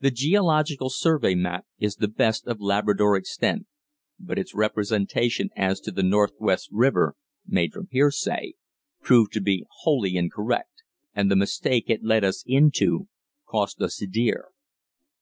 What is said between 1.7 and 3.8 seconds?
is the best of Labrador extant,